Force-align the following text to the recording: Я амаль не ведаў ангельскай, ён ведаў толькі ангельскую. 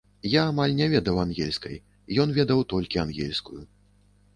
Я 0.35 0.41
амаль 0.53 0.73
не 0.79 0.87
ведаў 0.93 1.21
ангельскай, 1.25 1.79
ён 2.27 2.37
ведаў 2.41 2.59
толькі 2.77 3.07
ангельскую. 3.09 3.61